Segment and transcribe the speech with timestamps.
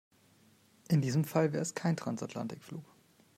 [0.89, 2.83] In diesem Fall wäre es kein Transatlantikflug.